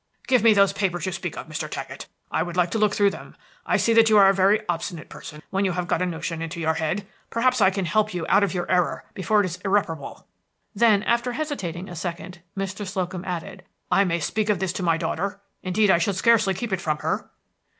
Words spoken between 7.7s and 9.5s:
help you out of your error before it